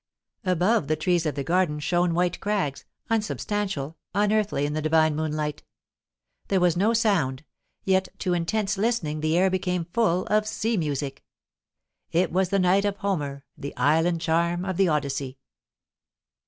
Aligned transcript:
Above 0.45 0.87
the 0.87 0.95
trees 0.95 1.27
of 1.27 1.35
the 1.35 1.43
garden 1.43 1.79
shone 1.79 2.15
white 2.15 2.39
crags, 2.39 2.85
unsubstantial, 3.11 3.99
unearthly 4.15 4.65
in 4.65 4.73
the 4.73 4.81
divine 4.81 5.15
moonlight. 5.15 5.61
There 6.47 6.59
was 6.59 6.75
no 6.75 6.91
sound, 6.95 7.43
yet 7.83 8.07
to 8.17 8.33
intense 8.33 8.79
listening 8.79 9.19
the 9.21 9.37
air 9.37 9.51
became 9.51 9.85
full 9.85 10.25
of 10.25 10.47
sea 10.47 10.75
music. 10.75 11.23
It 12.11 12.31
was 12.31 12.49
the 12.49 12.57
night 12.57 12.83
of 12.83 12.97
Homer, 12.97 13.45
the 13.55 13.77
island 13.77 14.21
charm 14.21 14.65
of 14.65 14.77
the 14.77 14.87
Odyssey. 14.87 15.37